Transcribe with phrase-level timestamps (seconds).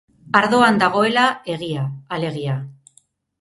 [0.37, 1.25] Ardoan dagoela
[1.57, 1.85] egia,
[2.19, 2.57] alegia.